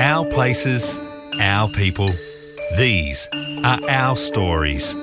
[0.00, 0.96] Our places,
[1.40, 2.14] our people.
[2.76, 3.28] These
[3.64, 4.94] are our stories.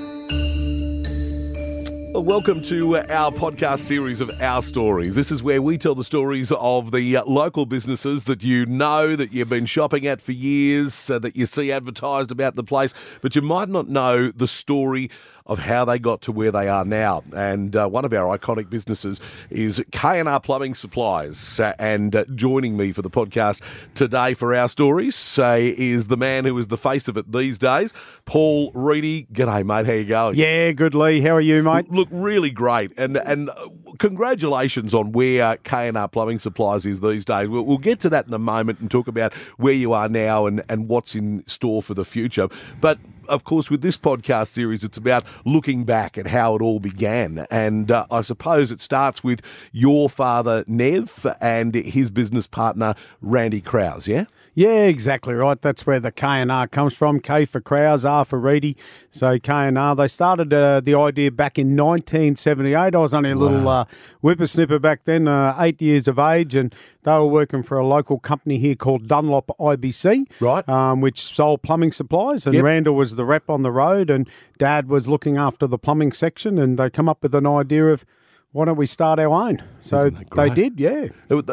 [2.14, 5.16] Welcome to our podcast series of Our Stories.
[5.16, 9.18] This is where we tell the stories of the uh, local businesses that you know,
[9.18, 12.94] that you've been shopping at for years, uh, that you see advertised about the place,
[13.22, 15.12] but you might not know the story
[15.46, 17.24] of how they got to where they are now.
[17.36, 21.60] And uh, one of our iconic businesses is K&R Plumbing Supplies.
[21.60, 23.62] Uh, and uh, joining me for the podcast
[23.94, 27.60] today for our stories uh, is the man who is the face of it these
[27.60, 27.94] days,
[28.26, 29.28] Paul Reedy.
[29.32, 29.86] G'day, mate.
[29.86, 30.36] How you going?
[30.36, 31.22] Yeah, good, Lee.
[31.22, 31.92] How are you, mate?
[31.92, 33.68] Look, really great, and and uh,
[34.00, 37.50] congratulations on where K and R Plumbing Supplies is these days.
[37.50, 40.48] We'll, we'll get to that in a moment and talk about where you are now
[40.48, 42.48] and and what's in store for the future.
[42.82, 42.98] But
[43.28, 47.46] of course, with this podcast series, it's about looking back at how it all began,
[47.50, 53.62] and uh, I suppose it starts with your father Nev and his business partner Randy
[53.62, 54.08] Krause.
[54.08, 54.26] Yeah.
[54.58, 55.62] Yeah, exactly right.
[55.62, 57.20] That's where the K and R comes from.
[57.20, 58.78] K for Krause, R for Reedy.
[59.12, 59.98] So K and R.
[59.98, 62.96] They started uh, the idea back in 1978.
[62.96, 63.84] I was only a little uh,
[64.24, 68.18] whippersnipper back then, uh, eight years of age, and they were working for a local
[68.18, 70.68] company here called Dunlop IBC, Right.
[70.70, 72.46] Um, which sold plumbing supplies.
[72.46, 72.64] And Yep.
[72.64, 76.58] Randall was the rep on the road, and Dad was looking after the plumbing section.
[76.58, 78.06] And they come up with an idea of
[78.56, 79.62] why don't we start our own?
[79.82, 81.08] So they did, yeah.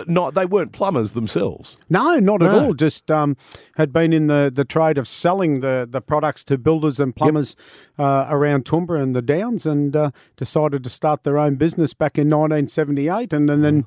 [0.07, 1.77] Not, they weren't plumbers themselves.
[1.91, 2.75] No, not at all.
[2.75, 3.37] Just um,
[3.77, 7.57] had been in the, the trade of selling the, the products to builders and plumbers
[7.99, 12.19] uh, around Toowoomba and the Downs, and uh, decided to start their own business back
[12.19, 13.33] in 1978.
[13.33, 13.85] And, and then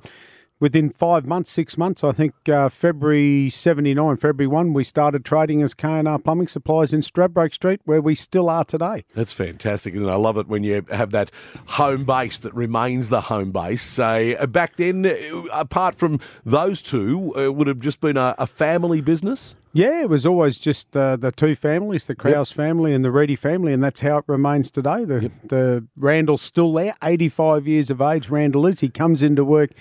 [0.59, 5.61] within five months, six months, I think uh, February 79, February 1, we started trading
[5.61, 9.03] as K&R Plumbing Supplies in Stradbroke Street, where we still are today.
[9.13, 10.11] That's fantastic, isn't it?
[10.11, 11.31] I love it when you have that
[11.67, 13.81] home base that remains the home base.
[13.81, 18.35] So uh, back then, uh, apart from those two, it would have just been a,
[18.37, 19.55] a family business.
[19.75, 23.35] Yeah, it was always just uh, the two families, the Krause family and the Reedy
[23.35, 25.03] family, and that's how it remains today.
[25.03, 28.29] The the Randall's still there, 85 years of age.
[28.29, 28.79] Randall is.
[28.79, 29.71] He comes into work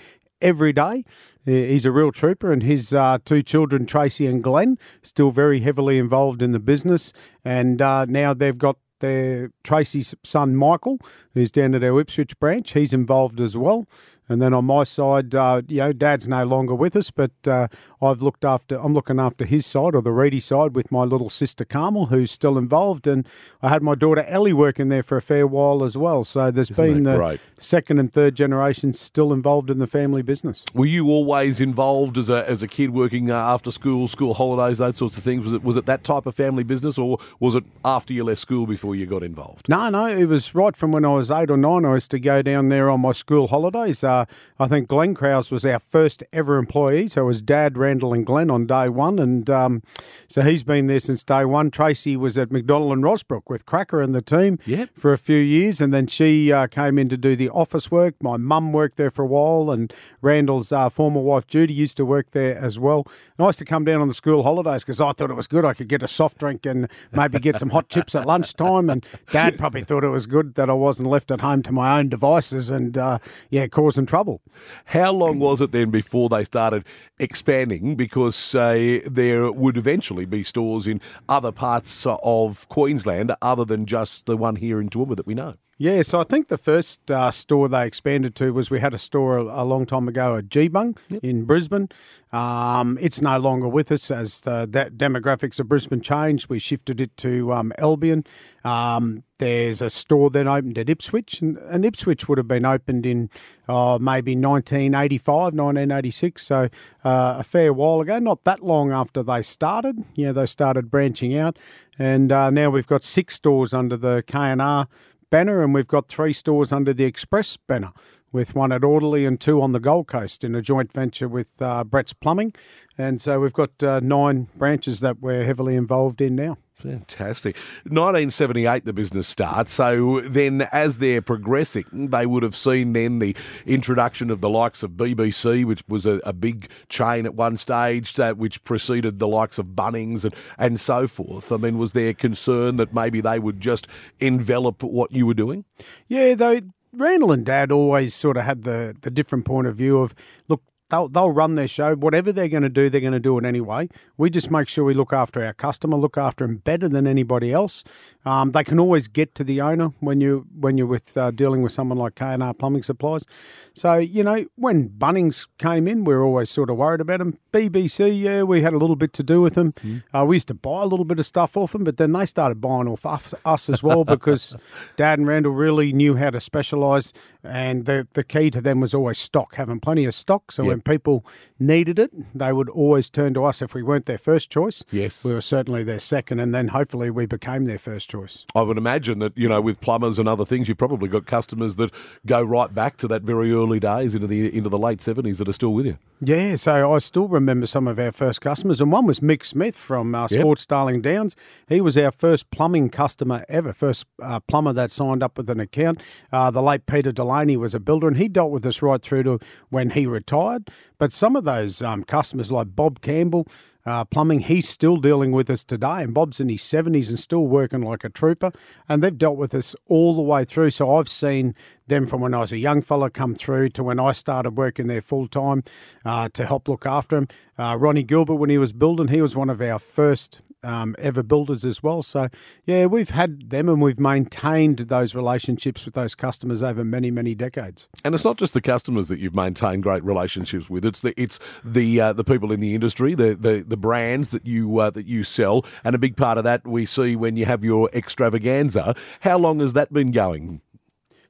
[0.41, 1.03] every day.
[1.45, 5.97] He's a real trooper, and his uh, two children, Tracy and Glenn, still very heavily
[5.97, 7.13] involved in the business.
[7.43, 10.97] And uh, now they've got their Tracy's son Michael,
[11.33, 12.73] who's down at our Ipswich branch.
[12.73, 13.87] He's involved as well.
[14.27, 17.67] And then on my side, uh, you know, Dad's no longer with us, but uh,
[18.01, 18.75] I've looked after.
[18.75, 22.31] I'm looking after his side or the Reedy side with my little sister Carmel, who's
[22.31, 23.27] still involved, and
[23.61, 26.23] I had my daughter Ellie working there for a fair while as well.
[26.23, 27.39] So there's been the great?
[27.59, 30.65] second and third generations still involved in the family business.
[30.73, 34.79] Were you always involved as a as a kid working uh, after school, school holidays,
[34.79, 35.45] those sorts of things?
[35.45, 38.41] Was it was it that type of family business, or was it after you left
[38.41, 39.69] school before you got involved?
[39.69, 41.85] No, no, it was right from when I was eight or nine.
[41.85, 44.03] I used to go down there on my school holidays.
[44.15, 44.25] Uh,
[44.59, 47.07] I think Glenn Krause was our first ever employee.
[47.07, 49.19] So it was Dad, Randall, and Glenn on day one.
[49.19, 49.83] And um,
[50.27, 51.71] so he's been there since day one.
[51.71, 54.89] Tracy was at McDonald and Rosbrook with Cracker and the team Yep.
[54.95, 55.81] for a few years.
[55.81, 58.15] And then she uh, came in to do the office work.
[58.21, 59.71] My mum worked there for a while.
[59.71, 63.05] And Randall's uh, former wife, Judy, used to work there as well.
[63.37, 65.65] Nice to come down on the school holidays because I thought it was good.
[65.65, 68.89] I could get a soft drink and maybe get some hot chips at lunchtime.
[68.89, 71.99] And Dad probably thought it was good that I wasn't left at home to my
[71.99, 74.41] own devices and, uh, yeah, causing trouble.
[74.85, 76.83] How long was it then before they started
[77.19, 77.95] expanding?
[77.95, 84.25] Because uh, there would eventually be stores in other parts of Queensland other than just
[84.25, 85.55] the one here in Toowoomba that we know.
[85.77, 88.97] Yeah, so I think the first uh, store they expanded to was we had a
[88.97, 91.89] store a, a long time ago at Geebung in Brisbane.
[92.31, 96.47] Um, it's no longer with us as the that demographics of Brisbane changed.
[96.47, 98.23] We shifted it to um, Albion.
[98.63, 103.05] Um, there's a store then opened at Ipswich, and, and Ipswich would have been opened
[103.05, 103.29] in
[103.67, 106.69] uh, maybe 1985, 1986, so
[107.03, 110.05] uh, a fair while ago, not that long after they started.
[110.15, 111.59] Yeah, they started branching out,
[111.99, 114.87] and uh, now we've got six stores under the K&R
[115.35, 117.91] banner, and we've got three stores under the Express banner,
[118.35, 121.61] with one at Orderly and two on the Gold Coast in a joint venture with
[121.61, 122.53] uh, Brett's Plumbing.
[122.97, 126.57] And so we've got uh, nine branches that we're heavily involved in now.
[126.75, 127.55] Fantastic.
[127.85, 129.73] 1978, the business starts.
[129.73, 133.33] So then, as they're progressing, they would have seen then the
[133.65, 138.15] introduction of the likes of BBC, which was a, a big chain at one stage,
[138.15, 141.53] that which preceded the likes of Bunnings and, and so forth.
[141.53, 143.87] I mean, was there concern that maybe they would just
[144.19, 145.63] envelop what you were doing?
[146.09, 146.59] Yeah, though
[146.97, 150.13] Randall and Dad always sort of had the the different point of view of
[150.47, 150.61] look.
[150.89, 151.95] They'll, they'll run their show.
[151.95, 153.89] Whatever they're going to do, they're going to do it anyway.
[154.17, 157.51] We just make sure we look after our customer, look after them better than anybody
[157.51, 157.83] else.
[158.25, 161.61] Um, they can always get to the owner when you when you're with uh, dealing
[161.61, 163.25] with someone like K and R Plumbing Supplies.
[163.73, 167.37] So you know when Bunnings came in, we were always sort of worried about them.
[167.53, 169.73] BBC, yeah, we had a little bit to do with them.
[169.73, 170.03] Mm.
[170.13, 172.25] Uh, we used to buy a little bit of stuff off them, but then they
[172.25, 174.55] started buying off us, us as well because
[174.97, 178.95] Dad and Randall really knew how to specialise, and the the key to them was
[178.95, 180.51] always stock, having plenty of stock.
[180.51, 180.74] So yep.
[180.75, 181.25] When people
[181.57, 184.83] needed it, they would always turn to us if we weren't their first choice.
[184.91, 188.45] Yes, we were certainly their second, and then hopefully we became their first choice.
[188.53, 191.77] I would imagine that, you know, with plumbers and other things, you've probably got customers
[191.77, 191.91] that
[192.25, 195.47] go right back to that very early days into the into the late 70s that
[195.47, 195.97] are still with you.
[196.21, 199.75] Yeah, so I still remember some of our first customers, and one was Mick Smith
[199.75, 200.69] from uh, Sports yep.
[200.69, 201.35] Darling Downs.
[201.69, 205.59] He was our first plumbing customer ever, first uh, plumber that signed up with an
[205.59, 206.01] account.
[206.31, 209.23] Uh, the late Peter Delaney was a builder, and he dealt with us right through
[209.23, 209.39] to
[209.69, 210.64] when he retired.
[210.97, 213.47] But some of those um, customers, like Bob Campbell,
[213.85, 214.39] uh, plumbing.
[214.39, 218.03] He's still dealing with us today, and Bob's in his 70s and still working like
[218.03, 218.51] a trooper.
[218.89, 220.71] And they've dealt with us all the way through.
[220.71, 221.53] So I've seen
[221.87, 224.87] them from when I was a young fella come through to when I started working
[224.87, 225.63] there full time
[226.03, 227.27] uh, to help look after him.
[227.57, 231.23] Uh, Ronnie Gilbert, when he was building, he was one of our first um, ever
[231.23, 232.01] builders as well.
[232.01, 232.27] So,
[232.65, 237.35] yeah, we've had them and we've maintained those relationships with those customers over many, many
[237.35, 237.87] decades.
[238.03, 240.83] And it's not just the customers that you've maintained great relationships with.
[240.85, 244.45] It's the it's the uh, the people in the industry, the the, the brands that
[244.45, 247.45] you uh, that you sell, and a big part of that we see when you
[247.45, 248.95] have your extravaganza.
[249.21, 250.61] How long has that been going?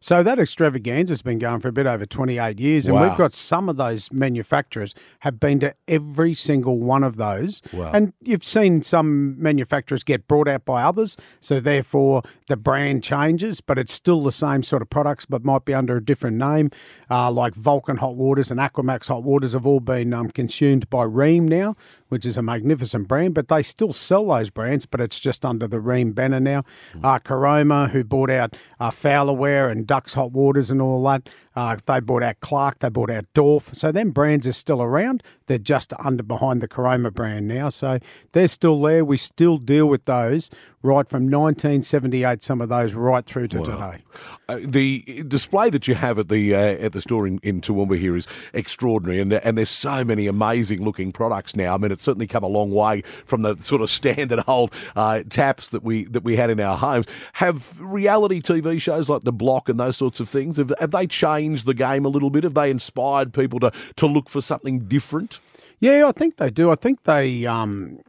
[0.06, 3.08] So that extravaganza's been going for a bit over 28 years, and wow.
[3.08, 7.64] we've got some of those manufacturers have been to every single one of those.
[7.74, 7.90] Wow.
[7.92, 13.62] And you've seen some manufacturers get brought out by others, so therefore the brand changes,
[13.62, 16.70] but it's still the same sort of products, but might be under a different name.
[17.10, 21.04] Uh, like Vulcan Hot Waters and Aquamax Hot Waters have all been um, consumed by
[21.04, 21.76] Rheem now,
[22.10, 25.68] which is a magnificent brand, but they still sell those brands, but it's just under
[25.68, 26.64] the Rheem banner now.
[26.94, 27.04] Mm.
[27.04, 31.30] Uh, Caroma, who bought out uh, Fowlerware and Dux Hot Waters and all that.
[31.56, 33.70] Uh, they bought out Clark, they bought out Dorf.
[33.74, 35.24] So them brands are still around.
[35.48, 37.70] They're just under behind the Caroma brand now.
[37.70, 38.00] So
[38.34, 39.06] they're still there.
[39.06, 40.50] We still deal with those
[40.86, 43.64] right from 1978, some of those right through to wow.
[43.64, 44.04] today.
[44.48, 48.00] Uh, the display that you have at the uh, at the store in, in Toowoomba
[48.00, 51.74] here is extraordinary, and and there's so many amazing looking products now.
[51.74, 55.24] I mean, it's certainly come a long way from the sort of standard old uh,
[55.30, 57.08] taps that we that we had in our homes.
[57.34, 61.08] Have reality TV shows like The Block and those sorts of things have, have they
[61.08, 62.44] changed the game a little bit?
[62.44, 65.40] Have they inspired people to to look for something different?
[65.80, 66.72] Yeah, I think they do.
[66.72, 68.00] I think they um,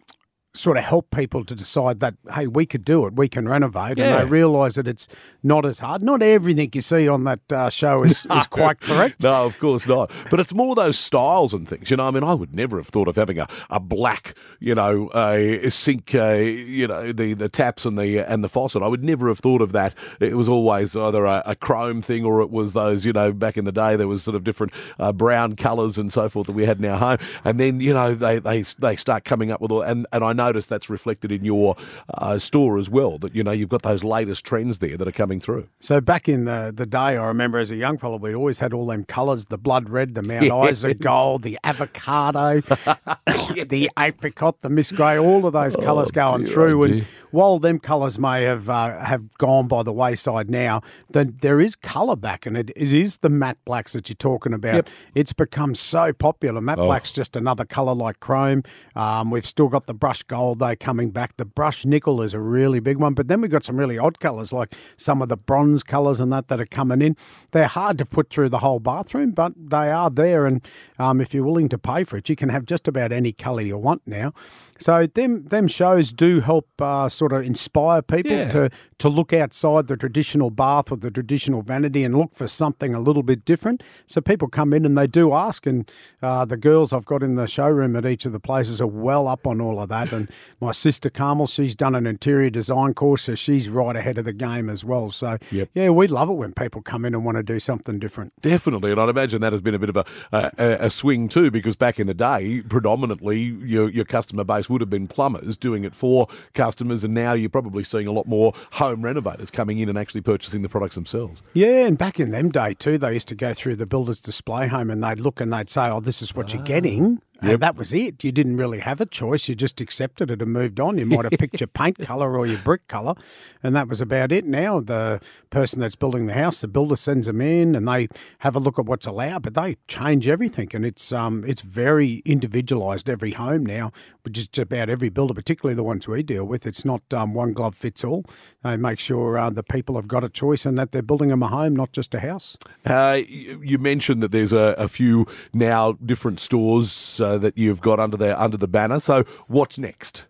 [0.57, 3.99] sort of help people to decide that hey we could do it we can renovate
[3.99, 4.17] yeah.
[4.19, 5.09] and they realise that it's
[5.43, 6.03] not as hard.
[6.03, 8.37] Not everything you see on that uh, show is, no.
[8.39, 9.23] is quite correct.
[9.23, 10.11] No of course not.
[10.31, 12.89] But it's more those styles and things you know I mean I would never have
[12.89, 17.49] thought of having a, a black you know a sink uh, you know the, the
[17.49, 18.83] taps and the and the faucet.
[18.83, 19.95] I would never have thought of that.
[20.21, 23.57] It was always either a, a chrome thing or it was those you know back
[23.57, 26.53] in the day there was sort of different uh, brown colours and so forth that
[26.53, 27.19] we had in our home.
[27.45, 30.33] And then you know they they, they start coming up with all and, and I
[30.33, 31.77] know notice that's reflected in your
[32.15, 33.19] uh, store as well.
[33.19, 35.69] That you know you've got those latest trends there that are coming through.
[35.81, 38.73] So back in the the day, I remember as a young fellow, we always had
[38.73, 40.79] all them colours: the blood red, the Mount yes.
[40.79, 45.19] Isa gold, the avocado, the apricot, the Miss Grey.
[45.19, 48.69] All of those colours oh, going dear, through, oh, and while them colours may have
[48.69, 52.93] uh, have gone by the wayside now, then there is colour back, and it, it
[52.93, 54.75] is the matte blacks that you're talking about.
[54.75, 54.89] Yep.
[55.15, 56.61] It's become so popular.
[56.61, 56.87] Matte oh.
[56.87, 58.63] black's just another colour like chrome.
[58.95, 61.37] Um, we've still got the brush gold though coming back.
[61.37, 64.21] The brush nickel is a really big one, but then we've got some really odd
[64.21, 67.17] colours like some of the bronze colours and that that are coming in.
[67.53, 70.67] They're hard to put through the whole bathroom, but they are there, and
[70.99, 73.63] um, if you're willing to pay for it, you can have just about any colour
[73.63, 74.33] you want now.
[74.79, 78.49] So them them shows do help uh, sort of inspire people yeah.
[78.51, 82.95] to to look outside the traditional bath or the traditional vanity and look for something
[82.95, 83.83] a little bit different.
[84.07, 85.91] So people come in and they do ask, and
[86.23, 89.29] uh, the girls I've got in the showroom at each of the places are well
[89.29, 90.13] up on all of that.
[90.13, 90.31] And
[90.61, 94.33] my sister Carmel, she's done an interior design course, so she's right ahead of the
[94.33, 95.11] game as well.
[95.11, 95.69] So yep.
[95.75, 98.33] yeah, we love it when people come in and want to do something different.
[98.41, 101.51] Definitely, and I'd imagine that has been a bit of a a, a swing too,
[101.51, 105.85] because back in the day, predominantly your your customer base would have been plumbers doing
[105.85, 109.89] it for customers, and now you're probably seeing a lot more home renovators coming in
[109.89, 111.43] and actually purchasing the products themselves.
[111.55, 114.69] Yeah, and back in them day too, they used to go through the builder's display
[114.69, 116.57] home and they'd look and they'd say, "Oh, this is what ah.
[116.57, 117.53] you're getting," Yep.
[117.53, 118.25] And that was it.
[118.25, 119.49] You didn't really have a choice.
[119.49, 120.97] You just accepted it and moved on.
[120.97, 123.15] You might have picked your paint colour or your brick colour,
[123.63, 124.47] and that was about it.
[124.47, 128.57] Now, the person that's building the house, the builder sends them in and they have
[128.57, 130.71] a look at what's allowed, but they change everything.
[130.73, 135.75] And it's um, it's very individualised, every home now, which is about every builder, particularly
[135.75, 136.67] the ones we deal with.
[136.67, 138.25] It's not um, one glove fits all.
[138.63, 141.43] They make sure uh, the people have got a choice and that they're building them
[141.43, 142.57] a home, not just a house.
[142.87, 147.81] Uh, you you mentioned that there's a, a few now different stores uh, that you've
[147.81, 149.01] got under there under the banner.
[149.01, 150.25] So what's next?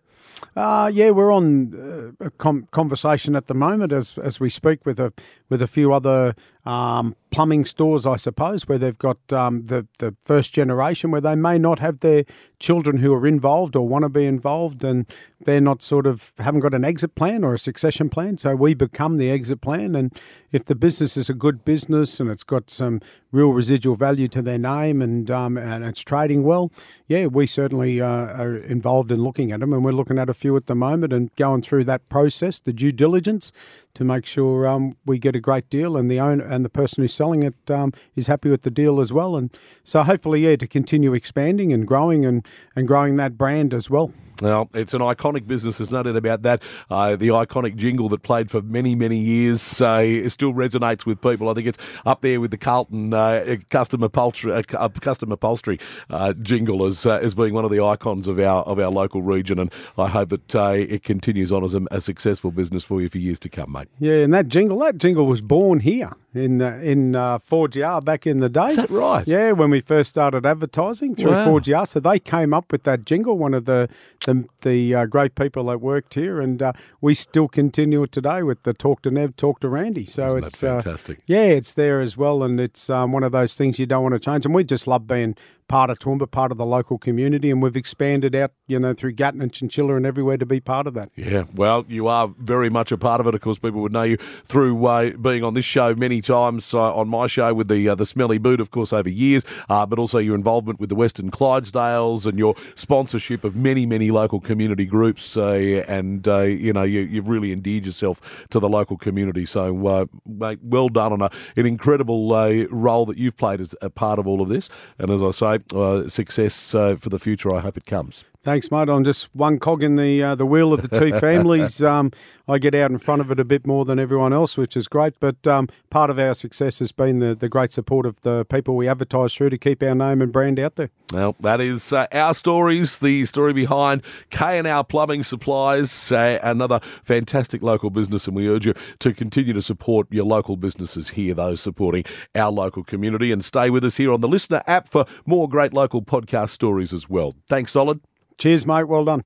[0.55, 4.85] Uh, yeah, we're on uh, a com- conversation at the moment as as we speak
[4.85, 5.11] with a
[5.49, 6.35] with a few other
[6.67, 11.35] um, plumbing stores, I suppose, where they've got um, the the first generation where they
[11.35, 12.25] may not have their
[12.59, 15.05] children who are involved or want to be involved, and
[15.39, 18.37] they're not sort of haven't got an exit plan or a succession plan.
[18.37, 20.13] So we become the exit plan, and
[20.51, 22.99] if the business is a good business and it's got some
[23.31, 26.69] real residual value to their name and um, and it's trading well,
[27.07, 30.33] yeah, we certainly uh, are involved in looking at them, and we're looking at a
[30.33, 33.53] few at the moment and going through that process, the due diligence,
[33.93, 37.03] to make sure um, we get a great deal and the owner and the person
[37.03, 39.35] who's selling it um, is happy with the deal as well.
[39.35, 43.89] And so hopefully, yeah, to continue expanding and growing and, and growing that brand as
[43.89, 44.11] well.
[44.41, 45.79] Well, it's an iconic business.
[45.79, 46.61] There's no doubt about that.
[46.91, 51.49] Uh, the iconic jingle that played for many, many years uh, still resonates with people.
[51.49, 55.79] I think it's up there with the Carlton uh, custom upholstery, uh, custom upholstery
[56.11, 59.57] uh, jingle as as being one of the icons of our of our local region.
[59.57, 63.09] And I hope that uh, it continues on as a, a, successful business for you
[63.09, 63.87] for years to come, mate.
[63.99, 68.25] Yeah, and that jingle, that jingle was born here in uh, in uh, 4GR back
[68.25, 68.67] in the day.
[68.67, 69.27] Is that right?
[69.27, 71.45] Yeah, when we first started advertising through wow.
[71.45, 73.37] 4GR, so they came up with that jingle.
[73.37, 73.89] One of the
[74.25, 78.41] the, the uh, great people that worked here, and uh, we still continue it today
[78.41, 80.05] with the talk to Nev, talk to Randy.
[80.05, 81.19] So Isn't it's uh, fantastic.
[81.27, 84.13] yeah, it's there as well, and it's um, one of those things you don't want
[84.13, 84.45] to change.
[84.45, 85.35] And we just love being
[85.67, 89.13] part of Toowoomba, part of the local community, and we've expanded out, you know, through
[89.13, 91.09] Gatton and Chinchilla and everywhere to be part of that.
[91.15, 93.35] Yeah, well, you are very much a part of it.
[93.35, 96.95] Of course, people would know you through uh, being on this show many times uh,
[96.95, 99.99] on my show with the uh, the Smelly Boot, of course, over years, uh, but
[99.99, 104.85] also your involvement with the Western Clydesdales and your sponsorship of many, many local community
[104.85, 109.45] groups, uh, and uh, you know, you, have really endeared yourself to the local community.
[109.45, 114.19] So, mate, well done on a, an incredible role that you've played as a part
[114.19, 114.69] of all of this.
[114.97, 117.53] And as I say, uh, success uh, for the future.
[117.53, 118.23] I hope it comes.
[118.47, 118.87] Thanks, mate.
[118.87, 121.83] I'm just one cog in the uh, the wheel of the two families.
[121.83, 122.13] Um,
[122.47, 124.87] I get out in front of it a bit more than everyone else, which is
[124.87, 125.19] great.
[125.19, 128.77] But um, part of our success has been the, the great support of the people
[128.77, 130.89] we advertise through to keep our name and brand out there.
[131.11, 137.61] Well, that is uh, our stories, the story behind K&R Plumbing Supplies, uh, another fantastic
[137.61, 141.59] local business, and we urge you to continue to support your local businesses here, those
[141.59, 145.49] supporting our local community, and stay with us here on the Listener app for more
[145.49, 147.35] great local podcast stories as well.
[147.49, 147.99] Thanks, Solid.
[148.37, 148.87] Cheers, mate.
[148.87, 149.23] Well done.